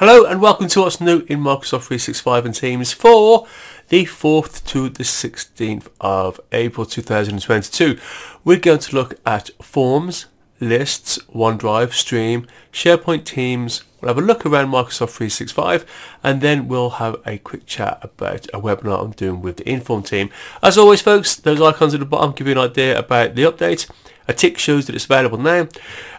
Hello 0.00 0.24
and 0.24 0.40
welcome 0.40 0.66
to 0.68 0.80
what's 0.80 0.98
new 0.98 1.26
in 1.28 1.40
Microsoft 1.40 1.88
365 1.88 2.46
and 2.46 2.54
Teams 2.54 2.90
for 2.90 3.46
the 3.90 4.06
4th 4.06 4.64
to 4.68 4.88
the 4.88 5.02
16th 5.02 5.88
of 6.00 6.40
April 6.52 6.86
2022. 6.86 7.98
We're 8.42 8.58
going 8.58 8.78
to 8.78 8.96
look 8.96 9.20
at 9.26 9.50
forms, 9.62 10.24
lists, 10.58 11.18
OneDrive, 11.34 11.92
Stream, 11.92 12.46
SharePoint 12.72 13.26
Teams. 13.26 13.84
We'll 14.00 14.08
have 14.08 14.16
a 14.16 14.26
look 14.26 14.46
around 14.46 14.68
Microsoft 14.68 15.10
365 15.10 15.84
and 16.24 16.40
then 16.40 16.66
we'll 16.66 16.88
have 16.88 17.16
a 17.26 17.36
quick 17.36 17.66
chat 17.66 17.98
about 18.00 18.46
a 18.54 18.58
webinar 18.58 19.04
I'm 19.04 19.10
doing 19.10 19.42
with 19.42 19.58
the 19.58 19.68
Inform 19.68 20.02
team. 20.02 20.30
As 20.62 20.78
always 20.78 21.02
folks, 21.02 21.36
those 21.36 21.60
icons 21.60 21.92
at 21.92 22.00
the 22.00 22.06
bottom 22.06 22.32
give 22.32 22.46
you 22.46 22.52
an 22.52 22.70
idea 22.70 22.98
about 22.98 23.34
the 23.34 23.42
update. 23.42 23.86
A 24.26 24.32
tick 24.32 24.56
shows 24.56 24.86
that 24.86 24.96
it's 24.96 25.04
available 25.04 25.36
now. 25.36 25.68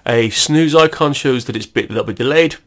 A 0.05 0.29
snooze 0.29 0.75
icon 0.75 1.13
shows 1.13 1.45
that 1.45 1.55
it's 1.55 1.65
a 1.65 1.79
little 1.79 2.03
bit 2.03 2.17
delayed. 2.17 2.57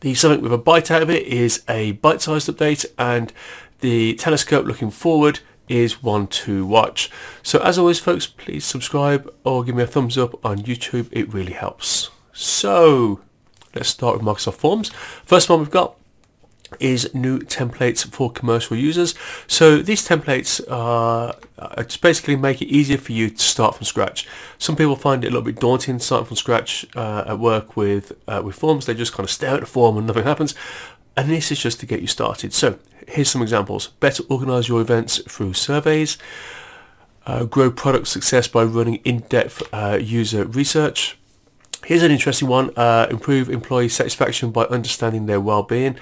The 0.00 0.14
something 0.14 0.42
with 0.42 0.52
a 0.52 0.58
bite 0.58 0.90
out 0.90 1.02
of 1.02 1.10
it 1.10 1.26
is 1.26 1.62
a 1.68 1.92
bite-sized 1.92 2.48
update 2.48 2.86
and 2.98 3.32
the 3.80 4.14
telescope 4.14 4.66
looking 4.66 4.90
forward 4.90 5.40
is 5.68 6.02
one 6.02 6.26
to 6.28 6.64
watch. 6.64 7.10
So 7.42 7.58
as 7.60 7.78
always 7.78 7.98
folks, 7.98 8.26
please 8.26 8.64
subscribe 8.64 9.32
or 9.44 9.64
give 9.64 9.74
me 9.74 9.82
a 9.82 9.86
thumbs 9.86 10.16
up 10.16 10.44
on 10.44 10.58
YouTube. 10.58 11.08
It 11.12 11.32
really 11.32 11.52
helps. 11.52 12.10
So 12.32 13.20
let's 13.74 13.88
start 13.88 14.16
with 14.16 14.26
Microsoft 14.26 14.54
Forms. 14.54 14.90
First 15.24 15.48
one 15.48 15.60
we've 15.60 15.70
got 15.70 15.96
is 16.80 17.12
new 17.14 17.38
templates 17.38 18.06
for 18.06 18.30
commercial 18.30 18.76
users. 18.76 19.14
So 19.46 19.82
these 19.82 20.06
templates 20.06 20.60
are, 20.70 21.36
just 21.78 22.00
basically 22.00 22.36
make 22.36 22.60
it 22.60 22.66
easier 22.66 22.98
for 22.98 23.12
you 23.12 23.30
to 23.30 23.42
start 23.42 23.76
from 23.76 23.84
scratch. 23.84 24.26
Some 24.58 24.76
people 24.76 24.96
find 24.96 25.24
it 25.24 25.28
a 25.28 25.30
little 25.30 25.42
bit 25.42 25.60
daunting 25.60 25.98
starting 25.98 26.26
from 26.26 26.36
scratch 26.36 26.86
uh, 26.96 27.24
at 27.28 27.38
work 27.38 27.76
with 27.76 28.12
uh, 28.28 28.42
with 28.44 28.56
forms. 28.56 28.86
They 28.86 28.94
just 28.94 29.12
kind 29.12 29.24
of 29.24 29.30
stare 29.30 29.54
at 29.54 29.60
the 29.60 29.66
form 29.66 29.96
and 29.96 30.06
nothing 30.06 30.24
happens. 30.24 30.54
And 31.16 31.30
this 31.30 31.50
is 31.50 31.58
just 31.58 31.80
to 31.80 31.86
get 31.86 32.00
you 32.00 32.06
started. 32.06 32.52
So 32.52 32.78
here's 33.08 33.30
some 33.30 33.42
examples. 33.42 33.88
Better 34.00 34.22
organize 34.28 34.68
your 34.68 34.80
events 34.80 35.18
through 35.28 35.54
surveys. 35.54 36.18
Uh, 37.26 37.44
grow 37.44 37.70
product 37.70 38.06
success 38.06 38.46
by 38.46 38.62
running 38.62 38.96
in-depth 38.96 39.62
uh, 39.72 39.98
user 40.00 40.44
research. 40.44 41.18
Here's 41.84 42.02
an 42.02 42.12
interesting 42.12 42.48
one. 42.48 42.70
Uh, 42.76 43.06
improve 43.10 43.48
employee 43.48 43.88
satisfaction 43.88 44.50
by 44.50 44.64
understanding 44.64 45.26
their 45.26 45.40
well-being. 45.40 45.96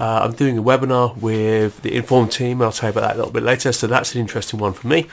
Uh, 0.00 0.20
I'm 0.24 0.32
doing 0.32 0.56
a 0.56 0.62
webinar 0.62 1.14
with 1.18 1.82
the 1.82 1.94
Inform 1.94 2.30
team. 2.30 2.62
I'll 2.62 2.72
tell 2.72 2.88
you 2.88 2.98
about 2.98 3.02
that 3.02 3.16
a 3.16 3.18
little 3.18 3.32
bit 3.32 3.42
later. 3.42 3.70
So 3.70 3.86
that's 3.86 4.14
an 4.14 4.20
interesting 4.22 4.58
one 4.58 4.72
for 4.72 4.88
me. 4.88 5.08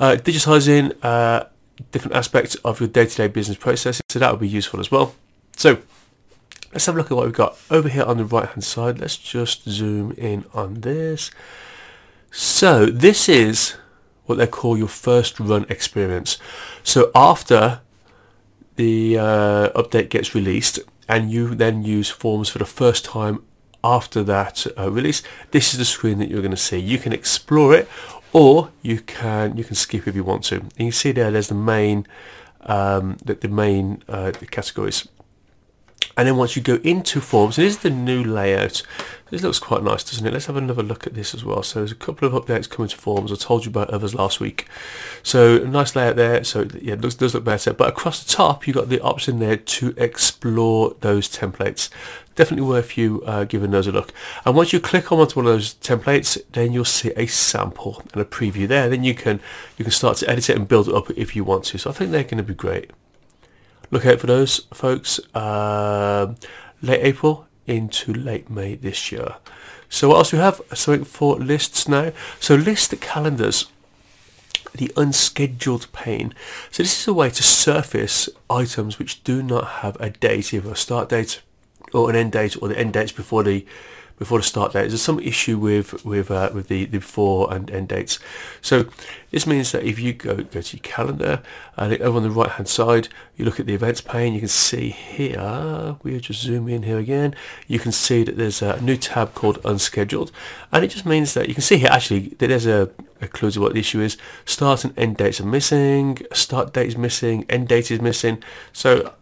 Uh, 0.00 0.16
digitizing 0.16 0.92
uh, 1.04 1.44
different 1.92 2.16
aspects 2.16 2.56
of 2.56 2.80
your 2.80 2.88
day-to-day 2.88 3.28
business 3.28 3.56
processes. 3.56 4.02
So 4.08 4.18
that 4.18 4.32
would 4.32 4.40
be 4.40 4.48
useful 4.48 4.80
as 4.80 4.90
well. 4.90 5.14
So 5.56 5.78
let's 6.72 6.84
have 6.86 6.96
a 6.96 6.98
look 6.98 7.12
at 7.12 7.16
what 7.16 7.26
we've 7.26 7.32
got 7.34 7.56
over 7.70 7.88
here 7.88 8.02
on 8.02 8.16
the 8.16 8.24
right-hand 8.24 8.64
side. 8.64 8.98
Let's 8.98 9.16
just 9.16 9.68
zoom 9.68 10.10
in 10.18 10.44
on 10.52 10.80
this. 10.80 11.30
So 12.32 12.86
this 12.86 13.28
is 13.28 13.76
what 14.26 14.38
they 14.38 14.48
call 14.48 14.76
your 14.76 14.88
first 14.88 15.38
run 15.38 15.64
experience. 15.68 16.38
So 16.82 17.12
after 17.14 17.82
the 18.74 19.16
uh, 19.16 19.70
update 19.80 20.08
gets 20.08 20.34
released 20.34 20.80
and 21.08 21.30
you 21.30 21.54
then 21.54 21.84
use 21.84 22.10
forms 22.10 22.48
for 22.48 22.58
the 22.58 22.64
first 22.64 23.04
time 23.04 23.44
after 23.84 24.24
that 24.24 24.66
uh, 24.78 24.90
release, 24.90 25.22
this 25.50 25.72
is 25.72 25.78
the 25.78 25.84
screen 25.84 26.18
that 26.18 26.28
you're 26.28 26.40
going 26.40 26.50
to 26.50 26.56
see. 26.56 26.78
You 26.78 26.98
can 26.98 27.12
explore 27.12 27.74
it, 27.74 27.88
or 28.32 28.70
you 28.82 29.00
can 29.00 29.56
you 29.56 29.62
can 29.62 29.76
skip 29.76 30.08
if 30.08 30.16
you 30.16 30.24
want 30.24 30.42
to. 30.44 30.56
And 30.56 30.86
you 30.86 30.92
see 30.92 31.12
there, 31.12 31.30
there's 31.30 31.48
the 31.48 31.54
main 31.54 32.06
um, 32.62 33.18
the, 33.24 33.34
the 33.34 33.48
main 33.48 34.02
uh, 34.08 34.30
the 34.32 34.46
categories. 34.46 35.06
And 36.16 36.28
then 36.28 36.36
once 36.36 36.56
you 36.56 36.62
go 36.62 36.76
into 36.84 37.20
forms, 37.20 37.56
this 37.56 37.76
is 37.76 37.78
the 37.82 37.90
new 37.90 38.22
layout. 38.22 38.82
This 39.30 39.42
looks 39.42 39.58
quite 39.58 39.82
nice, 39.82 40.04
doesn't 40.04 40.26
it? 40.26 40.32
Let's 40.32 40.46
have 40.46 40.56
another 40.56 40.82
look 40.82 41.06
at 41.06 41.14
this 41.14 41.34
as 41.34 41.44
well. 41.44 41.62
So 41.62 41.80
there's 41.80 41.90
a 41.90 41.96
couple 41.96 42.28
of 42.28 42.34
updates 42.34 42.70
coming 42.70 42.88
to 42.88 42.96
forms. 42.96 43.32
I 43.32 43.36
told 43.36 43.64
you 43.64 43.70
about 43.70 43.90
others 43.90 44.14
last 44.14 44.38
week. 44.38 44.68
So 45.22 45.58
nice 45.58 45.96
layout 45.96 46.16
there. 46.16 46.44
So 46.44 46.68
yeah, 46.80 46.92
it 46.92 47.00
looks, 47.00 47.16
does 47.16 47.34
look 47.34 47.44
better. 47.44 47.72
But 47.72 47.88
across 47.88 48.22
the 48.22 48.32
top, 48.32 48.66
you've 48.66 48.76
got 48.76 48.90
the 48.90 49.00
option 49.00 49.40
there 49.40 49.56
to 49.56 49.94
explore 49.96 50.94
those 51.00 51.28
templates. 51.28 51.88
Definitely 52.36 52.68
worth 52.68 52.96
you 52.96 53.22
uh, 53.26 53.44
giving 53.44 53.70
those 53.70 53.86
a 53.86 53.92
look. 53.92 54.12
And 54.44 54.54
once 54.54 54.72
you 54.72 54.80
click 54.80 55.10
on 55.10 55.18
onto 55.18 55.40
one 55.40 55.46
of 55.46 55.52
those 55.52 55.74
templates, 55.74 56.40
then 56.52 56.72
you'll 56.72 56.84
see 56.84 57.12
a 57.16 57.26
sample 57.26 58.02
and 58.12 58.22
a 58.22 58.24
preview 58.24 58.68
there. 58.68 58.88
Then 58.88 59.04
you 59.04 59.14
can 59.14 59.40
you 59.78 59.84
can 59.84 59.92
start 59.92 60.18
to 60.18 60.30
edit 60.30 60.50
it 60.50 60.56
and 60.56 60.68
build 60.68 60.88
it 60.88 60.94
up 60.94 61.10
if 61.10 61.34
you 61.34 61.44
want 61.44 61.64
to. 61.66 61.78
So 61.78 61.90
I 61.90 61.92
think 61.92 62.10
they're 62.10 62.24
going 62.24 62.38
to 62.38 62.42
be 62.42 62.54
great 62.54 62.90
look 63.94 64.04
out 64.04 64.20
for 64.20 64.26
those 64.26 64.58
folks 64.74 65.20
um, 65.34 66.36
late 66.82 67.00
April 67.02 67.46
into 67.66 68.12
late 68.12 68.50
May 68.50 68.74
this 68.74 69.12
year. 69.12 69.36
So 69.88 70.08
what 70.08 70.16
else 70.16 70.32
we 70.32 70.38
have? 70.40 70.60
Something 70.74 71.04
for 71.04 71.36
lists 71.36 71.86
now. 71.86 72.12
So 72.40 72.56
list 72.56 72.90
the 72.90 72.96
calendars, 72.96 73.66
the 74.74 74.92
unscheduled 74.96 75.86
pane. 75.92 76.34
So 76.72 76.82
this 76.82 77.00
is 77.00 77.06
a 77.06 77.14
way 77.14 77.30
to 77.30 77.42
surface 77.42 78.28
items 78.50 78.98
which 78.98 79.22
do 79.22 79.42
not 79.42 79.64
have 79.82 79.96
a 80.00 80.10
date, 80.10 80.52
either 80.52 80.72
a 80.72 80.76
start 80.76 81.08
date 81.08 81.40
or 81.92 82.10
an 82.10 82.16
end 82.16 82.32
date, 82.32 82.60
or 82.60 82.68
the 82.68 82.78
end 82.78 82.94
dates 82.94 83.12
before 83.12 83.44
the 83.44 83.64
before 84.18 84.38
the 84.38 84.44
start 84.44 84.72
date. 84.72 84.88
There's 84.88 85.02
some 85.02 85.20
issue 85.20 85.58
with 85.58 86.04
with 86.04 86.30
uh, 86.30 86.50
with 86.54 86.68
the, 86.68 86.84
the 86.86 86.98
before 86.98 87.52
and 87.52 87.70
end 87.70 87.88
dates. 87.88 88.18
So 88.60 88.86
this 89.30 89.46
means 89.46 89.72
that 89.72 89.82
if 89.82 89.98
you 89.98 90.12
go 90.12 90.36
go 90.36 90.60
to 90.60 90.76
your 90.76 90.82
calendar 90.82 91.42
and 91.76 92.00
over 92.00 92.16
on 92.18 92.22
the 92.22 92.30
right 92.30 92.50
hand 92.50 92.68
side, 92.68 93.08
you 93.36 93.44
look 93.44 93.58
at 93.58 93.66
the 93.66 93.74
events 93.74 94.00
pane. 94.00 94.34
You 94.34 94.40
can 94.40 94.48
see 94.48 94.90
here. 94.90 95.96
We'll 96.02 96.20
just 96.20 96.40
zoom 96.40 96.68
in 96.68 96.84
here 96.84 96.98
again. 96.98 97.34
You 97.66 97.78
can 97.78 97.92
see 97.92 98.24
that 98.24 98.36
there's 98.36 98.62
a 98.62 98.80
new 98.80 98.96
tab 98.96 99.34
called 99.34 99.58
Unscheduled, 99.64 100.30
and 100.72 100.84
it 100.84 100.88
just 100.88 101.06
means 101.06 101.34
that 101.34 101.48
you 101.48 101.54
can 101.54 101.62
see 101.62 101.78
here 101.78 101.90
actually 101.90 102.28
that 102.38 102.48
there's 102.48 102.66
a, 102.66 102.90
a 103.20 103.28
clue 103.28 103.50
to 103.52 103.60
what 103.60 103.74
the 103.74 103.80
issue 103.80 104.00
is. 104.00 104.16
Start 104.44 104.84
and 104.84 104.96
end 104.98 105.16
dates 105.16 105.40
are 105.40 105.46
missing. 105.46 106.18
Start 106.32 106.72
date 106.72 106.88
is 106.88 106.96
missing. 106.96 107.44
End 107.48 107.68
date 107.68 107.90
is 107.90 108.00
missing. 108.00 108.42
So 108.72 109.12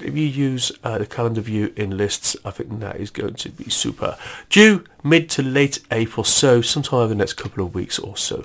if 0.00 0.16
you 0.16 0.26
use 0.26 0.72
uh, 0.84 0.98
the 0.98 1.06
calendar 1.06 1.40
view 1.40 1.72
in 1.76 1.96
lists, 1.96 2.36
I 2.44 2.50
think 2.50 2.80
that 2.80 2.96
is 2.96 3.10
going 3.10 3.34
to 3.34 3.48
be 3.50 3.70
super. 3.70 4.16
Due 4.50 4.84
mid 5.02 5.28
to 5.30 5.42
late 5.42 5.80
April, 5.90 6.24
so 6.24 6.60
sometime 6.60 7.00
over 7.00 7.08
the 7.08 7.14
next 7.14 7.34
couple 7.34 7.64
of 7.64 7.74
weeks 7.74 7.98
or 7.98 8.16
so. 8.16 8.44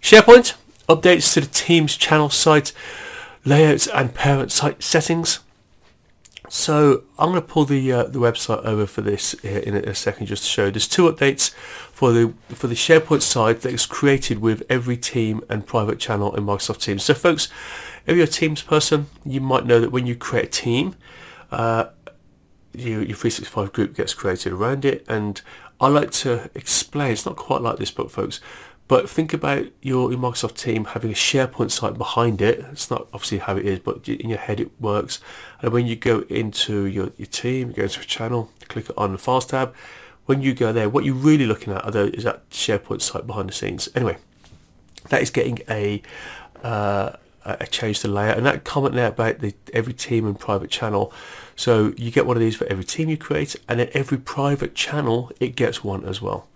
SharePoint 0.00 0.54
updates 0.88 1.34
to 1.34 1.40
the 1.42 1.46
Teams 1.46 1.96
channel 1.96 2.30
site 2.30 2.72
layouts 3.44 3.86
and 3.86 4.14
parent 4.14 4.52
site 4.52 4.82
settings. 4.82 5.40
So 6.48 7.04
I'm 7.16 7.30
going 7.30 7.40
to 7.40 7.46
pull 7.46 7.64
the 7.64 7.92
uh, 7.92 8.02
the 8.04 8.18
website 8.18 8.64
over 8.64 8.84
for 8.84 9.02
this 9.02 9.34
in 9.34 9.76
a, 9.76 9.94
second 9.94 10.26
just 10.26 10.42
to 10.42 10.48
show. 10.48 10.70
There's 10.70 10.88
two 10.88 11.10
updates 11.10 11.54
for 11.92 12.10
the 12.10 12.34
for 12.48 12.66
the 12.66 12.74
SharePoint 12.74 13.22
site 13.22 13.60
that 13.60 13.72
is 13.72 13.86
created 13.86 14.40
with 14.40 14.64
every 14.68 14.96
team 14.96 15.42
and 15.48 15.64
private 15.64 16.00
channel 16.00 16.34
in 16.34 16.44
Microsoft 16.44 16.82
Teams. 16.82 17.04
So 17.04 17.14
folks, 17.14 17.48
if 18.06 18.16
you're 18.16 18.24
a 18.24 18.28
Teams 18.28 18.62
person, 18.62 19.06
you 19.24 19.40
might 19.40 19.66
know 19.66 19.80
that 19.80 19.92
when 19.92 20.06
you 20.06 20.14
create 20.14 20.46
a 20.46 20.48
team, 20.48 20.96
uh, 21.50 21.86
you, 22.72 23.00
your 23.00 23.16
365 23.16 23.72
group 23.72 23.94
gets 23.96 24.14
created 24.14 24.52
around 24.52 24.84
it. 24.84 25.04
And 25.08 25.40
I 25.80 25.88
like 25.88 26.10
to 26.12 26.50
explain, 26.54 27.12
it's 27.12 27.26
not 27.26 27.36
quite 27.36 27.62
like 27.62 27.78
this 27.78 27.90
book, 27.90 28.10
folks, 28.10 28.40
but 28.90 29.08
think 29.08 29.32
about 29.32 29.66
your, 29.82 30.10
your 30.10 30.20
Microsoft 30.20 30.56
team 30.56 30.84
having 30.84 31.12
a 31.12 31.14
SharePoint 31.14 31.70
site 31.70 31.96
behind 31.96 32.42
it. 32.42 32.58
It's 32.72 32.90
not 32.90 33.06
obviously 33.12 33.38
how 33.38 33.56
it 33.56 33.64
is, 33.64 33.78
but 33.78 34.08
in 34.08 34.28
your 34.28 34.38
head 34.38 34.58
it 34.58 34.70
works. 34.80 35.20
And 35.62 35.72
when 35.72 35.86
you 35.86 35.94
go 35.94 36.20
into 36.28 36.86
your, 36.86 37.12
your 37.16 37.26
team, 37.26 37.68
you 37.68 37.74
go 37.74 37.82
into 37.84 38.00
a 38.00 38.04
channel, 38.04 38.50
click 38.68 38.86
on 38.96 39.12
the 39.12 39.18
Files 39.18 39.46
tab. 39.46 39.74
When 40.26 40.42
you 40.42 40.54
go 40.54 40.72
there, 40.72 40.88
what 40.88 41.04
you're 41.04 41.14
really 41.14 41.46
looking 41.46 41.72
at 41.72 41.84
are 41.84 42.06
is 42.08 42.24
that 42.24 42.50
SharePoint 42.50 43.00
site 43.00 43.26
behind 43.26 43.48
the 43.48 43.52
scenes. 43.52 43.88
Anyway, 43.94 44.18
that 45.08 45.22
is 45.22 45.30
getting 45.30 45.60
a 45.68 46.02
uh, 46.62 47.12
a 47.60 47.66
change 47.66 48.00
to 48.00 48.08
layout 48.08 48.36
and 48.36 48.46
that 48.46 48.64
comment 48.64 48.94
there 48.94 49.08
about 49.08 49.38
the 49.40 49.54
every 49.72 49.92
team 49.92 50.26
and 50.26 50.38
private 50.38 50.70
channel. 50.70 51.12
So 51.56 51.92
you 51.96 52.10
get 52.10 52.26
one 52.26 52.36
of 52.36 52.40
these 52.40 52.56
for 52.56 52.66
every 52.66 52.84
team 52.84 53.08
you 53.08 53.16
create 53.16 53.56
and 53.68 53.80
then 53.80 53.90
every 53.92 54.18
private 54.18 54.74
channel 54.74 55.30
it 55.40 55.56
gets 55.56 55.82
one 55.82 56.04
as 56.04 56.20
well. 56.22 56.46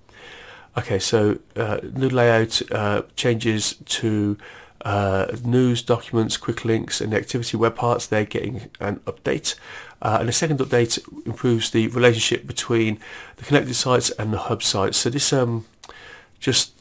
Okay 0.77 0.99
so 0.99 1.39
uh, 1.57 1.79
new 1.93 2.09
layout 2.09 2.63
uh, 2.73 3.03
changes 3.17 3.77
to 3.87 4.37
uh, 4.85 5.27
news 5.45 5.81
documents 5.83 6.37
quick 6.37 6.65
links 6.65 7.01
and 7.01 7.13
the 7.13 7.17
activity 7.17 7.57
web 7.57 7.75
parts 7.75 8.07
they're 8.07 8.25
getting 8.25 8.71
an 8.81 9.01
update. 9.01 9.55
Uh, 10.03 10.19
and 10.21 10.29
the 10.29 10.33
second 10.33 10.59
update 10.59 10.99
improves 11.27 11.71
the 11.71 11.89
relationship 11.89 12.47
between 12.47 12.99
the 13.37 13.45
connected 13.45 13.75
sites 13.75 14.11
and 14.11 14.33
the 14.33 14.39
hub 14.39 14.63
sites. 14.63 14.99
So 14.99 15.11
this 15.11 15.33
um 15.33 15.65
just 16.39 16.73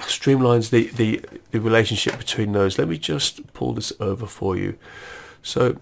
streamlines 0.00 0.70
the, 0.70 0.88
the, 0.88 1.24
the 1.50 1.60
relationship 1.60 2.18
between 2.18 2.52
those. 2.52 2.78
Let 2.78 2.88
me 2.88 2.98
just 2.98 3.52
pull 3.52 3.74
this 3.74 3.92
over 4.00 4.26
for 4.26 4.56
you. 4.56 4.78
So 5.42 5.78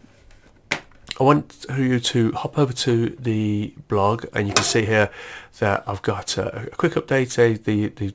I 0.72 1.22
want 1.22 1.66
you 1.76 2.00
to 2.00 2.32
hop 2.32 2.58
over 2.58 2.72
to 2.72 3.10
the 3.10 3.74
blog 3.88 4.24
and 4.32 4.48
you 4.48 4.54
can 4.54 4.64
see 4.64 4.86
here 4.86 5.10
that 5.58 5.84
I've 5.86 6.02
got 6.02 6.38
a, 6.38 6.68
a 6.72 6.76
quick 6.76 6.94
update, 6.94 7.38
uh, 7.38 7.60
the, 7.64 7.88
the 7.88 8.14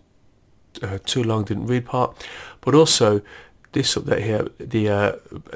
uh, 0.82 0.98
too 1.06 1.24
long 1.24 1.44
didn't 1.44 1.68
read 1.68 1.86
part, 1.86 2.28
but 2.62 2.74
also 2.74 3.22
this 3.76 3.94
update 3.94 4.24
here, 4.24 4.48
the, 4.58 4.90
uh, 4.90 5.12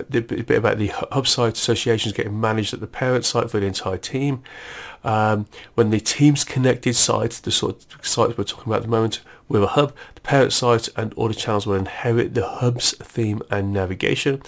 the 0.07 0.21
bit 0.21 0.51
about 0.51 0.77
the 0.77 0.89
hub 0.89 1.27
site 1.27 1.53
associations 1.53 2.13
getting 2.13 2.39
managed 2.39 2.73
at 2.75 2.81
the 2.81 2.87
parent 2.87 3.25
site 3.25 3.49
for 3.49 3.59
the 3.59 3.65
entire 3.65 3.97
team. 3.97 4.43
Um, 5.03 5.47
when 5.73 5.89
the 5.89 5.99
teams 5.99 6.43
connected 6.43 6.95
sites, 6.95 7.39
the 7.39 7.51
sort 7.51 7.85
of 7.95 8.05
sites 8.05 8.37
we're 8.37 8.43
talking 8.43 8.71
about 8.71 8.81
at 8.81 8.83
the 8.83 8.89
moment, 8.89 9.21
with 9.47 9.63
a 9.63 9.67
hub, 9.67 9.95
the 10.13 10.21
parent 10.21 10.53
site 10.53 10.89
and 10.95 11.13
all 11.15 11.29
the 11.29 11.33
channels 11.33 11.65
will 11.65 11.75
inherit 11.75 12.35
the 12.35 12.47
hub's 12.47 12.95
theme 12.97 13.41
and 13.49 13.73
navigation. 13.73 14.43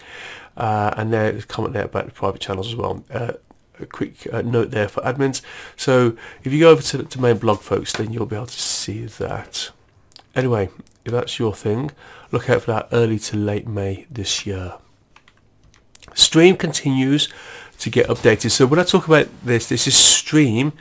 Uh, 0.55 0.93
and 0.97 1.11
there's 1.11 1.43
a 1.43 1.47
comment 1.47 1.73
there 1.73 1.85
about 1.85 2.05
the 2.05 2.11
private 2.11 2.41
channels 2.41 2.67
as 2.67 2.75
well. 2.75 3.03
Uh, 3.09 3.33
a 3.79 3.85
quick 3.87 4.27
uh, 4.31 4.41
note 4.43 4.69
there 4.69 4.87
for 4.87 5.01
admins. 5.01 5.41
So 5.75 6.15
if 6.43 6.53
you 6.53 6.59
go 6.59 6.69
over 6.69 6.83
to 6.83 6.97
the 6.99 7.19
main 7.19 7.37
blog, 7.37 7.61
folks, 7.61 7.93
then 7.93 8.13
you'll 8.13 8.27
be 8.27 8.35
able 8.35 8.45
to 8.45 8.59
see 8.59 9.05
that. 9.05 9.71
Anyway, 10.35 10.69
if 11.05 11.11
that's 11.11 11.39
your 11.39 11.53
thing, 11.53 11.91
look 12.31 12.49
out 12.49 12.63
for 12.63 12.71
that 12.71 12.89
early 12.91 13.19
to 13.19 13.37
late 13.37 13.67
May 13.67 14.05
this 14.09 14.45
year. 14.45 14.75
Stream 16.13 16.57
continues 16.57 17.29
to 17.79 17.89
get 17.89 18.07
updated. 18.07 18.51
So 18.51 18.65
when 18.65 18.79
I 18.79 18.83
talk 18.83 19.07
about 19.07 19.27
this, 19.43 19.67
this 19.67 19.87
is 19.87 19.95
Stream, 19.95 20.73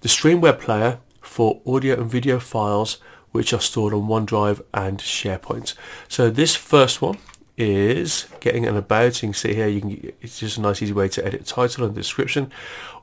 the 0.00 0.08
Stream 0.08 0.40
web 0.40 0.60
player 0.60 0.98
for 1.20 1.60
audio 1.66 2.00
and 2.00 2.10
video 2.10 2.38
files 2.38 2.98
which 3.32 3.52
are 3.52 3.60
stored 3.60 3.92
on 3.92 4.02
OneDrive 4.02 4.62
and 4.72 4.98
SharePoint. 4.98 5.74
So 6.08 6.30
this 6.30 6.54
first 6.54 7.02
one 7.02 7.18
is 7.56 8.26
getting 8.40 8.66
an 8.66 8.76
about. 8.76 9.22
You 9.22 9.28
can 9.28 9.34
see 9.34 9.54
here, 9.54 9.68
you 9.68 9.80
can. 9.80 10.12
It's 10.20 10.38
just 10.38 10.58
a 10.58 10.60
nice, 10.60 10.82
easy 10.82 10.92
way 10.92 11.08
to 11.08 11.26
edit 11.26 11.46
title 11.46 11.84
and 11.84 11.94
description. 11.94 12.50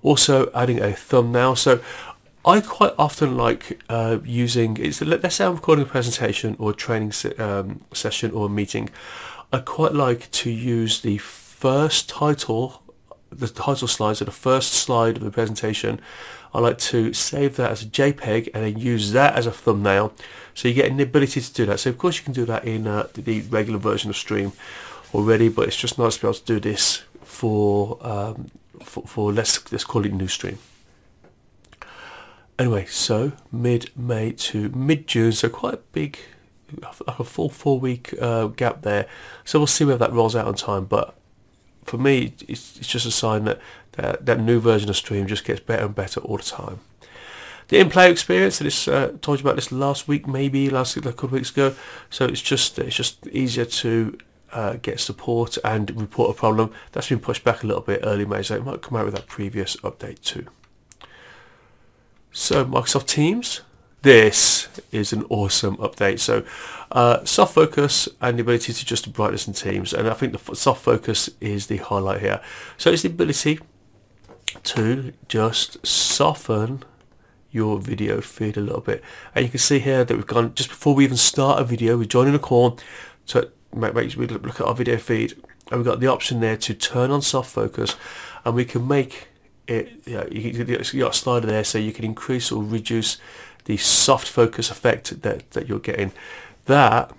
Also, 0.02 0.52
adding 0.54 0.82
a 0.82 0.94
thumbnail. 0.94 1.56
So 1.56 1.82
I 2.46 2.60
quite 2.60 2.94
often 2.98 3.38
like 3.38 3.82
uh, 3.88 4.20
using. 4.26 4.78
It's 4.78 5.02
let's 5.02 5.36
say 5.36 5.46
I'm 5.46 5.56
recording 5.56 5.86
a 5.86 5.88
presentation 5.88 6.58
or 6.60 6.72
a 6.72 6.74
training 6.74 7.14
se- 7.14 7.36
um, 7.36 7.82
session 7.94 8.32
or 8.32 8.48
a 8.48 8.50
meeting. 8.50 8.90
I 9.54 9.60
quite 9.60 9.94
like 9.94 10.30
to 10.32 10.50
use 10.50 11.02
the 11.02 11.20
first 11.20 12.10
title, 12.10 12.82
the 13.32 13.48
title 13.48 13.88
slides, 13.88 14.22
or 14.22 14.26
the 14.26 14.32
first 14.32 14.74
slide 14.74 15.18
of 15.18 15.24
the 15.24 15.32
presentation. 15.32 16.02
I 16.54 16.60
like 16.60 16.80
to 16.80 17.14
save 17.14 17.56
that 17.56 17.72
as 17.72 17.82
a 17.82 17.86
JPEG 17.86 18.50
and 18.54 18.64
then 18.64 18.78
use 18.78 19.14
that 19.14 19.36
as 19.36 19.48
a 19.48 19.52
thumbnail 19.52 20.14
so 20.54 20.68
you 20.68 20.74
get 20.74 20.96
the 20.96 21.04
ability 21.04 21.42
to 21.42 21.54
do 21.54 21.66
that. 21.66 21.80
So 21.80 21.90
of 21.90 21.98
course 21.98 22.18
you 22.18 22.24
can 22.24 22.34
do 22.34 22.46
that 22.46 22.66
in 22.66 22.88
uh, 22.88 23.08
the 23.14 23.42
regular 23.42 23.80
version 23.80 24.10
of 24.10 24.18
Stream 24.18 24.54
already, 25.14 25.50
but 25.50 25.68
it's 25.68 25.78
just 25.78 25.98
nice 25.98 26.16
to 26.16 26.22
be 26.22 26.28
able 26.28 26.36
to 26.36 26.46
do 26.46 26.60
this 26.60 27.04
for 27.24 27.98
um, 28.02 28.52
for, 28.84 29.04
for 29.08 29.32
let's 29.32 29.72
let's 29.72 29.84
call 29.84 30.06
it 30.06 30.14
new 30.14 30.28
Stream. 30.28 30.58
Anyway, 32.60 32.86
so 32.86 33.34
mid-May 33.52 34.32
to 34.32 34.70
mid-June, 34.70 35.32
so 35.32 35.50
quite 35.50 35.74
a 35.74 35.82
big, 35.92 36.20
like 37.08 37.20
a 37.20 37.24
full 37.24 37.50
four-week 37.50 38.14
uh, 38.22 38.48
gap 38.48 38.84
there. 38.84 39.08
So 39.44 39.60
we'll 39.60 39.68
see 39.68 39.86
whether 39.86 39.98
that 40.00 40.14
rolls 40.14 40.36
out 40.36 40.48
on 40.48 40.56
time. 40.56 40.86
But 40.86 41.16
for 41.84 41.98
me, 41.98 42.36
it's, 42.48 42.78
it's 42.78 42.88
just 42.88 43.06
a 43.06 43.12
sign 43.12 43.46
that, 43.46 43.60
that 43.94 44.26
that 44.26 44.40
new 44.40 44.60
version 44.60 44.90
of 44.90 44.96
Stream 44.96 45.28
just 45.28 45.46
gets 45.46 45.60
better 45.60 45.86
and 45.86 45.96
better 45.96 46.22
all 46.22 46.38
the 46.38 46.44
time 46.44 46.80
the 47.68 47.80
in-play 47.80 48.12
experience. 48.12 48.62
I 48.62 48.66
just 48.66 48.88
uh, 48.88 49.12
told 49.22 49.40
you 49.40 49.44
about 49.44 49.56
this 49.56 49.72
last 49.72 50.08
week, 50.08 50.28
maybe 50.28 50.70
last 50.70 50.96
week, 50.96 51.06
a 51.06 51.12
couple 51.12 51.28
of 51.28 51.32
weeks 51.34 51.52
ago. 51.52 51.76
So 52.10 52.26
it's 52.26 52.42
just 52.42 52.78
it's 52.80 52.96
just 52.96 53.26
easier 53.28 53.66
to 53.66 54.18
uh, 54.52 54.74
get 54.82 55.00
support 55.00 55.58
and 55.64 55.90
report 56.00 56.32
a 56.32 56.40
problem. 56.40 56.72
That's 56.92 57.10
been 57.10 57.20
pushed 57.20 57.44
back 57.44 57.64
a 57.64 57.68
little 57.68 57.82
bit 57.82 58.02
early 58.04 58.26
May, 58.26 58.44
so 58.44 58.56
it 58.56 58.66
might 58.66 58.82
come 58.82 58.98
out 58.98 59.06
with 59.06 59.16
that 59.16 59.28
previous 59.28 59.76
update 59.78 60.22
too. 60.22 60.48
So 62.36 62.66
Microsoft 62.66 63.06
Teams. 63.06 63.62
This 64.02 64.68
is 64.92 65.14
an 65.14 65.24
awesome 65.30 65.78
update. 65.78 66.20
So 66.20 66.44
uh, 66.92 67.24
soft 67.26 67.54
focus 67.54 68.10
and 68.20 68.40
the 68.40 68.42
ability 68.42 68.74
to 68.74 68.82
adjust 68.82 69.04
the 69.04 69.12
brightness 69.12 69.48
in 69.48 69.54
Teams. 69.54 69.94
And 69.94 70.10
I 70.10 70.16
think 70.16 70.34
the 70.34 70.56
soft 70.56 70.84
focus 70.84 71.30
is 71.40 71.68
the 71.68 71.78
highlight 71.78 72.22
here. 72.22 72.42
So 72.76 72.90
it's 72.90 73.04
the 73.04 73.10
ability 73.10 73.60
to 74.64 75.14
just 75.28 75.86
soften 75.86 76.84
your 77.52 77.78
video 77.80 78.20
feed 78.20 78.58
a 78.58 78.62
little 78.62 78.82
bit. 78.82 79.04
And 79.36 79.46
you 79.46 79.52
can 79.52 79.60
see 79.60 79.78
here 79.78 80.04
that 80.04 80.16
we've 80.16 80.26
gone, 80.26 80.56
just 80.56 80.70
before 80.70 80.96
we 80.96 81.04
even 81.04 81.18
start 81.18 81.62
a 81.62 81.64
video, 81.64 81.98
we're 81.98 82.06
joining 82.06 82.34
a 82.34 82.40
call 82.40 82.80
to 83.28 83.52
make, 83.76 83.94
make 83.94 84.16
we 84.16 84.26
look 84.26 84.60
at 84.60 84.66
our 84.66 84.74
video 84.74 84.98
feed. 84.98 85.34
And 85.70 85.80
we've 85.80 85.86
got 85.86 86.00
the 86.00 86.08
option 86.08 86.40
there 86.40 86.58
to 86.58 86.74
turn 86.74 87.12
on 87.12 87.22
soft 87.22 87.52
focus 87.52 87.96
and 88.44 88.56
we 88.56 88.66
can 88.66 88.88
make 88.88 89.28
it, 89.68 89.92
you, 90.06 90.18
know, 90.18 90.28
you, 90.32 90.52
you 90.52 91.00
got 91.00 91.12
a 91.12 91.14
slider 91.14 91.48
there 91.48 91.64
so 91.64 91.78
you 91.78 91.94
can 91.94 92.06
increase 92.06 92.52
or 92.52 92.64
reduce 92.64 93.18
the 93.66 93.78
soft 93.78 94.28
focus 94.28 94.70
effect 94.70 95.22
that, 95.22 95.52
that 95.52 95.68
you're 95.68 95.80
getting. 95.80 96.12
That 96.66 97.14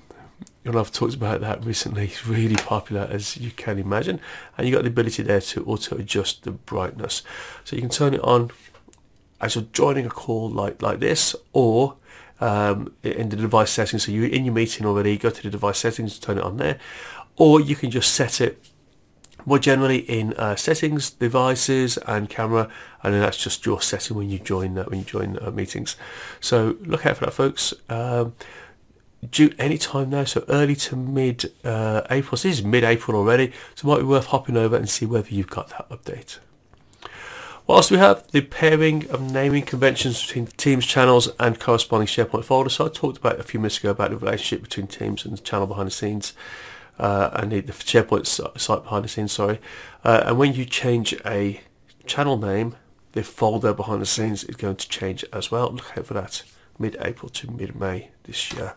and 0.65 0.79
I've 0.79 0.93
talked 0.93 1.15
about 1.15 1.43
that 1.43 1.65
recently. 1.65 2.05
It's 2.05 2.27
really 2.27 2.57
popular, 2.57 3.07
as 3.11 3.37
you 3.37 3.51
can 3.51 3.79
imagine. 3.79 4.19
And 4.57 4.67
you've 4.67 4.75
got 4.75 4.83
the 4.83 4.89
ability 4.89 5.23
there 5.23 5.41
to 5.41 5.65
auto 5.67 5.97
adjust 5.97 6.45
the 6.45 6.53
brightness. 6.53 7.23
So 7.65 7.77
you 7.77 7.83
can 7.83 7.91
turn 7.91 8.15
it 8.15 8.23
on 8.23 8.51
as 9.43 9.55
you're 9.55 9.67
joining 9.73 10.07
a 10.07 10.11
call 10.11 10.49
like, 10.49 10.81
like 10.81 11.01
this 11.01 11.37
or 11.53 11.97
um, 12.41 12.95
in 13.03 13.29
the 13.29 13.37
device 13.37 13.73
settings. 13.73 14.07
So 14.07 14.13
you're 14.13 14.27
in 14.27 14.47
your 14.47 14.55
meeting 14.55 14.87
already, 14.87 15.19
go 15.19 15.29
to 15.29 15.43
the 15.43 15.51
device 15.51 15.79
settings, 15.79 16.19
turn 16.19 16.39
it 16.39 16.45
on 16.45 16.57
there. 16.57 16.79
Or 17.37 17.61
you 17.61 17.77
can 17.77 17.91
just 17.91 18.15
set 18.15 18.41
it 18.41 18.65
more 19.45 19.59
generally 19.59 19.99
in 19.99 20.33
uh, 20.35 20.57
settings, 20.57 21.11
devices 21.11 21.99
and 21.99 22.29
camera, 22.29 22.69
and 23.03 23.15
then 23.15 23.21
that's 23.21 23.43
just 23.43 23.67
your 23.67 23.81
setting 23.81 24.17
when 24.17 24.31
you 24.31 24.39
join 24.39 24.79
uh, 24.79 24.85
when 24.85 25.01
you 25.01 25.05
join 25.05 25.39
uh, 25.43 25.51
meetings. 25.51 25.97
So 26.41 26.77
look 26.81 27.07
out 27.07 27.19
for 27.19 27.27
that, 27.27 27.33
folks. 27.33 27.75
Um, 27.89 28.35
due 29.31 29.53
any 29.59 29.79
time 29.79 30.11
now, 30.11 30.25
so 30.25 30.45
early 30.49 30.77
to 30.77 30.97
mid 30.97 31.53
uh, 31.65 32.03
April. 32.11 32.37
So 32.37 32.49
this 32.49 32.59
is 32.59 32.65
mid 32.65 32.85
April 32.85 33.17
already, 33.17 33.53
so 33.75 33.89
it 33.89 33.91
might 33.91 34.01
be 34.01 34.07
worth 34.07 34.27
hopping 34.27 34.57
over 34.57 34.77
and 34.77 34.89
see 34.89 35.07
whether 35.07 35.29
you've 35.29 35.51
got 35.51 35.69
that 35.71 35.89
update. 35.89 36.39
Whilst 37.67 37.91
we 37.91 37.97
have 37.97 38.31
the 38.31 38.43
pairing 38.43 39.09
of 39.11 39.23
naming 39.23 39.63
conventions 39.63 40.21
between 40.27 40.49
Teams 40.49 40.85
channels 40.85 41.31
and 41.41 41.59
corresponding 41.59 42.07
SharePoint 42.07 42.45
folders, 42.45 42.75
so 42.75 42.87
I 42.87 42.89
talked 42.91 43.17
about 43.17 43.41
a 43.41 43.43
few 43.43 43.59
minutes 43.59 43.79
ago 43.79 43.91
about 43.91 44.11
the 44.11 44.19
relationship 44.19 44.63
between 44.63 44.87
Teams 44.87 45.25
and 45.25 45.33
the 45.39 45.41
channel 45.41 45.67
behind 45.67 45.87
the 45.87 45.91
scenes, 45.93 46.35
uh, 46.99 47.31
and 47.35 47.53
the, 47.53 47.61
the, 47.61 47.73
SharePoint 47.73 48.27
site 48.59 48.85
behind 48.85 49.05
the 49.05 49.09
scenes, 49.09 49.33
sorry. 49.33 49.61
Uh, 50.05 50.25
and 50.27 50.39
when 50.39 50.55
you 50.55 50.65
change 50.65 51.15
a 51.27 51.61
channel 52.07 52.37
name, 52.37 52.77
the 53.13 53.23
folder 53.23 53.73
behind 53.73 54.03
the 54.03 54.07
scenes 54.07 54.45
is 54.45 54.57
going 54.57 54.77
to 54.77 54.89
change 54.89 55.25
as 55.33 55.51
well. 55.51 55.71
Look 55.71 55.97
out 55.97 56.07
for 56.07 56.15
that 56.15 56.43
mid-April 56.79 57.29
to 57.31 57.51
mid-May 57.51 58.11
this 58.25 58.53
year. 58.53 58.75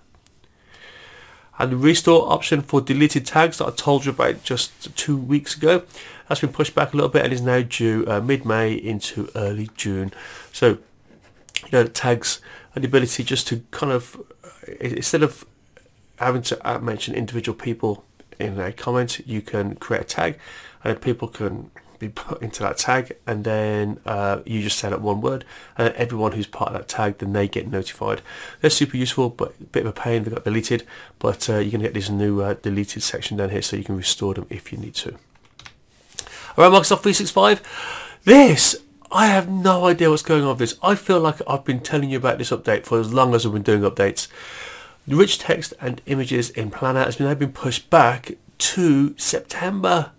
And 1.59 1.71
the 1.71 1.77
restore 1.77 2.31
option 2.31 2.61
for 2.61 2.81
deleted 2.81 3.25
tags 3.25 3.57
that 3.57 3.65
I 3.65 3.71
told 3.71 4.05
you 4.05 4.11
about 4.11 4.43
just 4.43 4.95
two 4.95 5.17
weeks 5.17 5.55
ago 5.55 5.83
that's 6.27 6.41
been 6.41 6.51
pushed 6.51 6.75
back 6.75 6.93
a 6.93 6.95
little 6.95 7.09
bit 7.09 7.23
and 7.23 7.33
is 7.33 7.41
now 7.41 7.61
due 7.61 8.05
uh, 8.07 8.19
mid-May 8.21 8.73
into 8.73 9.29
early 9.35 9.69
June. 9.75 10.11
So, 10.51 10.67
you 10.67 11.71
know, 11.71 11.85
tags 11.85 12.41
and 12.75 12.83
the 12.83 12.87
ability 12.87 13.23
just 13.23 13.47
to 13.47 13.63
kind 13.71 13.91
of, 13.91 14.21
uh, 14.43 14.73
instead 14.79 15.23
of 15.23 15.45
having 16.19 16.41
to 16.43 16.79
mention 16.81 17.15
individual 17.15 17.55
people 17.55 18.03
in 18.39 18.59
a 18.59 18.71
comment, 18.71 19.19
you 19.27 19.41
can 19.41 19.75
create 19.75 20.01
a 20.01 20.05
tag 20.05 20.39
and 20.83 21.01
people 21.01 21.27
can 21.27 21.71
be 21.99 22.09
put 22.09 22.41
into 22.43 22.61
that 22.61 22.77
tag 22.77 23.17
and 23.25 23.43
then 23.43 23.99
uh, 24.05 24.39
you 24.45 24.61
just 24.61 24.77
set 24.77 24.93
up 24.93 25.01
one 25.01 25.19
word 25.19 25.43
and 25.79 25.91
everyone 25.95 26.33
who's 26.33 26.45
part 26.45 26.71
of 26.71 26.77
that 26.77 26.87
tag 26.87 27.17
then 27.17 27.33
they 27.33 27.47
get 27.47 27.67
notified 27.71 28.21
they're 28.61 28.69
super 28.69 28.95
useful 28.95 29.31
but 29.31 29.55
a 29.59 29.63
bit 29.63 29.83
of 29.83 29.89
a 29.89 29.99
pain 29.99 30.23
they 30.23 30.29
got 30.29 30.43
deleted 30.43 30.85
but 31.17 31.49
uh, 31.49 31.57
going 31.57 31.71
to 31.71 31.77
get 31.79 31.95
this 31.95 32.07
new 32.07 32.39
uh, 32.43 32.53
deleted 32.53 33.01
section 33.01 33.35
down 33.35 33.49
here 33.49 33.63
so 33.63 33.75
you 33.75 33.83
can 33.83 33.97
restore 33.97 34.35
them 34.35 34.45
if 34.51 34.71
you 34.71 34.77
need 34.77 34.93
to 34.93 35.17
all 36.57 36.63
right 36.63 36.75
Microsoft 36.75 37.03
365. 37.03 37.61
This, 38.23 38.77
I 39.11 39.27
have 39.27 39.47
no 39.47 39.85
idea 39.85 40.09
what's 40.09 40.23
going 40.23 40.41
on 40.41 40.49
with 40.49 40.57
this. 40.57 40.75
I 40.81 40.95
feel 40.95 41.19
like 41.19 41.39
I've 41.47 41.63
been 41.63 41.81
telling 41.81 42.09
you 42.09 42.17
about 42.17 42.39
this 42.39 42.49
update 42.49 42.83
for 42.83 42.99
as 42.99 43.13
long 43.13 43.35
as 43.35 43.45
I've 43.45 43.53
been 43.53 43.61
doing 43.61 43.81
updates. 43.81 44.27
The 45.07 45.15
rich 45.15 45.39
text 45.39 45.73
and 45.79 46.01
images 46.05 46.49
in 46.49 46.69
Planner 46.69 47.05
has 47.05 47.17
now 47.17 47.33
been 47.33 47.53
pushed 47.53 47.89
back 47.89 48.33
to 48.57 49.17
September. 49.17 50.11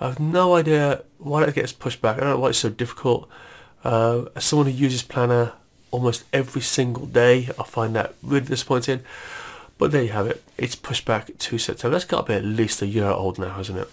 I 0.00 0.06
have 0.06 0.18
no 0.18 0.54
idea 0.54 1.02
why 1.18 1.44
it 1.44 1.54
gets 1.54 1.72
pushed 1.72 2.00
back. 2.00 2.16
I 2.16 2.20
don't 2.20 2.30
know 2.30 2.38
why 2.38 2.48
it's 2.48 2.58
so 2.58 2.70
difficult. 2.70 3.28
Uh, 3.84 4.24
as 4.34 4.44
someone 4.44 4.68
who 4.68 4.72
uses 4.72 5.02
Planner 5.02 5.52
almost 5.90 6.24
every 6.32 6.62
single 6.62 7.04
day, 7.04 7.50
I 7.58 7.62
find 7.64 7.94
that 7.94 8.14
really 8.22 8.46
disappointing. 8.46 9.00
But 9.76 9.92
there 9.92 10.02
you 10.02 10.12
have 10.12 10.26
it. 10.28 10.42
It's 10.56 10.74
pushed 10.74 11.04
back 11.04 11.36
to 11.36 11.58
September. 11.58 11.92
That's 11.92 12.06
got 12.06 12.22
to 12.22 12.32
be 12.32 12.34
at 12.34 12.44
least 12.44 12.80
a 12.80 12.86
year 12.86 13.04
old 13.08 13.38
now, 13.38 13.50
hasn't 13.50 13.80
it? 13.80 13.90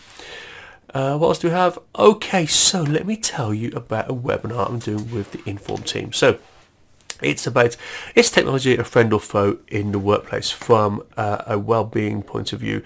Uh, 0.94 1.18
what 1.18 1.28
else 1.28 1.40
do 1.40 1.50
we 1.50 1.54
have? 1.54 1.80
Okay, 2.00 2.46
so 2.46 2.82
let 2.82 3.06
me 3.06 3.18
tell 3.18 3.54
you 3.54 3.72
about 3.76 4.10
a 4.10 4.14
webinar 4.14 4.70
I'm 4.70 4.80
doing 4.80 5.12
with 5.12 5.34
the 5.34 5.50
Inform 5.50 5.84
team. 5.84 6.14
So 6.14 6.40
it's 7.22 7.48
about 7.48 7.78
is 8.16 8.30
technology 8.30 8.76
a 8.78 8.84
friend 8.84 9.12
or 9.14 9.20
foe 9.20 9.60
in 9.68 9.92
the 9.92 10.00
workplace 10.00 10.52
from 10.52 11.04
uh, 11.16 11.44
a 11.48 11.58
well-being 11.58 12.24
point 12.24 12.54
of 12.54 12.60
view. 12.60 12.84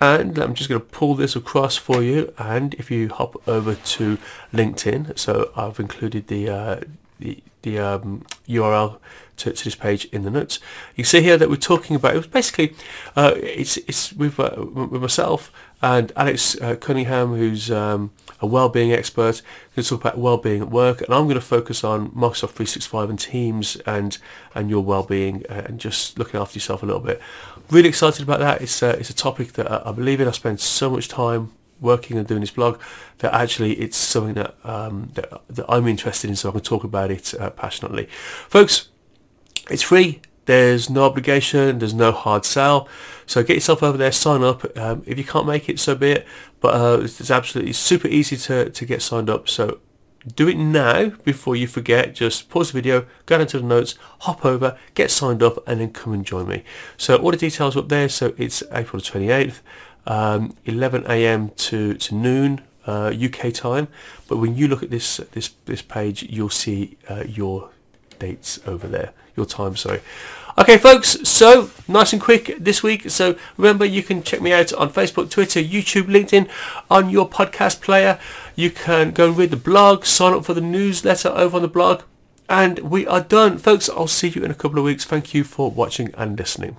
And 0.00 0.38
I'm 0.38 0.54
just 0.54 0.68
going 0.68 0.80
to 0.80 0.86
pull 0.86 1.14
this 1.14 1.36
across 1.36 1.76
for 1.76 2.02
you. 2.02 2.32
And 2.36 2.74
if 2.74 2.90
you 2.90 3.08
hop 3.08 3.46
over 3.46 3.74
to 3.74 4.18
LinkedIn, 4.52 5.18
so 5.18 5.52
I've 5.56 5.78
included 5.78 6.26
the 6.26 6.48
uh, 6.48 6.80
the, 7.18 7.42
the 7.62 7.78
um, 7.78 8.24
URL 8.48 8.98
to, 9.36 9.52
to, 9.52 9.64
this 9.64 9.74
page 9.74 10.04
in 10.06 10.22
the 10.22 10.30
notes. 10.30 10.60
You 10.94 11.04
can 11.04 11.08
see 11.08 11.22
here 11.22 11.36
that 11.36 11.50
we're 11.50 11.56
talking 11.56 11.96
about, 11.96 12.14
it 12.14 12.18
was 12.18 12.26
basically, 12.26 12.74
uh, 13.16 13.32
it's, 13.36 13.76
it's 13.78 14.12
with, 14.12 14.38
uh, 14.38 14.54
with 14.56 15.02
myself 15.02 15.52
and 15.84 16.12
Alex 16.16 16.58
uh, 16.62 16.76
Cunningham, 16.76 17.34
who's 17.34 17.70
um, 17.70 18.10
a 18.40 18.46
well-being 18.46 18.92
expert, 18.92 19.42
going 19.76 19.82
to 19.82 19.88
talk 19.88 20.00
about 20.00 20.16
well-being 20.16 20.62
at 20.62 20.70
work, 20.70 21.02
and 21.02 21.12
I'm 21.12 21.24
going 21.24 21.34
to 21.34 21.42
focus 21.42 21.84
on 21.84 22.10
Microsoft 22.12 22.52
365 22.52 23.10
and 23.10 23.18
Teams 23.18 23.76
and 23.84 24.16
and 24.54 24.70
your 24.70 24.82
well-being 24.82 25.44
uh, 25.50 25.64
and 25.66 25.78
just 25.78 26.18
looking 26.18 26.40
after 26.40 26.56
yourself 26.56 26.82
a 26.82 26.86
little 26.86 27.02
bit. 27.02 27.20
Really 27.70 27.90
excited 27.90 28.22
about 28.22 28.40
that. 28.40 28.62
It's 28.62 28.82
uh, 28.82 28.96
it's 28.98 29.10
a 29.10 29.14
topic 29.14 29.52
that 29.54 29.70
I 29.86 29.92
believe 29.92 30.22
in. 30.22 30.28
I 30.28 30.30
spend 30.30 30.58
so 30.60 30.88
much 30.88 31.08
time 31.08 31.52
working 31.80 32.16
and 32.18 32.26
doing 32.26 32.40
this 32.40 32.50
blog 32.50 32.80
that 33.18 33.32
actually 33.34 33.74
it's 33.74 33.96
something 33.96 34.34
that 34.34 34.54
um, 34.64 35.10
that, 35.14 35.42
that, 35.48 35.66
I'm 35.68 35.86
interested 35.86 36.30
in, 36.30 36.36
so 36.36 36.48
I 36.48 36.52
can 36.52 36.60
talk 36.60 36.84
about 36.84 37.10
it 37.10 37.34
uh, 37.34 37.50
passionately, 37.50 38.06
folks. 38.48 38.88
It's 39.70 39.82
free. 39.82 40.20
There's 40.46 40.90
no 40.90 41.04
obligation. 41.04 41.78
There's 41.78 41.94
no 41.94 42.12
hard 42.12 42.44
sell. 42.44 42.88
So 43.26 43.42
get 43.42 43.54
yourself 43.54 43.82
over 43.82 43.96
there, 43.96 44.12
sign 44.12 44.42
up. 44.42 44.76
Um, 44.76 45.02
if 45.06 45.16
you 45.16 45.24
can't 45.24 45.46
make 45.46 45.68
it, 45.68 45.80
so 45.80 45.94
be 45.94 46.12
it. 46.12 46.26
But 46.60 46.74
uh, 46.74 47.00
it's, 47.02 47.20
it's 47.20 47.30
absolutely 47.30 47.72
super 47.72 48.08
easy 48.08 48.36
to, 48.36 48.70
to 48.70 48.84
get 48.84 49.00
signed 49.00 49.30
up. 49.30 49.48
So 49.48 49.80
do 50.34 50.48
it 50.48 50.56
now 50.56 51.10
before 51.24 51.56
you 51.56 51.66
forget. 51.66 52.14
Just 52.14 52.48
pause 52.48 52.72
the 52.72 52.80
video, 52.80 53.06
go 53.26 53.40
into 53.40 53.58
the 53.58 53.66
notes, 53.66 53.96
hop 54.20 54.44
over, 54.44 54.78
get 54.94 55.10
signed 55.10 55.42
up, 55.42 55.66
and 55.66 55.80
then 55.80 55.92
come 55.92 56.12
and 56.12 56.24
join 56.24 56.48
me. 56.48 56.64
So 56.96 57.16
all 57.16 57.30
the 57.30 57.36
details 57.36 57.76
up 57.76 57.88
there. 57.88 58.08
So 58.08 58.34
it's 58.36 58.62
April 58.70 59.00
the 59.00 59.06
28th, 59.06 59.60
um, 60.06 60.56
11 60.64 61.04
a.m. 61.08 61.50
to, 61.56 61.94
to 61.94 62.14
noon. 62.14 62.62
Uh, 62.86 63.10
UK 63.18 63.50
time, 63.50 63.88
but 64.28 64.36
when 64.36 64.54
you 64.56 64.68
look 64.68 64.82
at 64.82 64.90
this 64.90 65.16
this 65.32 65.54
this 65.64 65.80
page, 65.80 66.22
you'll 66.24 66.50
see 66.50 66.98
uh, 67.08 67.24
your 67.26 67.70
dates 68.18 68.60
over 68.66 68.86
there, 68.86 69.14
your 69.34 69.46
time. 69.46 69.74
Sorry. 69.74 70.02
Okay, 70.56 70.78
folks, 70.78 71.16
so 71.28 71.68
nice 71.88 72.12
and 72.12 72.22
quick 72.22 72.54
this 72.60 72.80
week. 72.80 73.10
So 73.10 73.36
remember, 73.56 73.84
you 73.84 74.04
can 74.04 74.22
check 74.22 74.40
me 74.40 74.52
out 74.52 74.72
on 74.74 74.88
Facebook, 74.92 75.28
Twitter, 75.28 75.60
YouTube, 75.60 76.04
LinkedIn, 76.04 76.48
on 76.88 77.10
your 77.10 77.28
podcast 77.28 77.80
player. 77.80 78.20
You 78.54 78.70
can 78.70 79.10
go 79.10 79.28
and 79.28 79.36
read 79.36 79.50
the 79.50 79.56
blog, 79.56 80.04
sign 80.04 80.32
up 80.32 80.44
for 80.44 80.54
the 80.54 80.60
newsletter 80.60 81.30
over 81.30 81.56
on 81.56 81.62
the 81.62 81.68
blog. 81.68 82.02
And 82.48 82.78
we 82.78 83.04
are 83.04 83.20
done. 83.20 83.58
Folks, 83.58 83.90
I'll 83.90 84.06
see 84.06 84.28
you 84.28 84.44
in 84.44 84.52
a 84.52 84.54
couple 84.54 84.78
of 84.78 84.84
weeks. 84.84 85.04
Thank 85.04 85.34
you 85.34 85.42
for 85.42 85.72
watching 85.72 86.14
and 86.16 86.38
listening. 86.38 86.76